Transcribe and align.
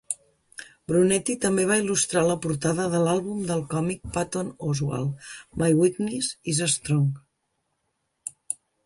Brunetti 0.91 1.33
també 1.41 1.65
va 1.71 1.75
il·lustrar 1.81 2.23
la 2.29 2.37
portada 2.45 2.85
de 2.93 3.01
l'àlbum 3.07 3.43
del 3.51 3.61
còmic 3.73 4.09
Patton 4.15 4.49
Oswalt, 4.69 5.29
"My 5.63 5.69
Weakness 5.81 6.31
Is 6.55 6.63
Strong". 6.77 7.07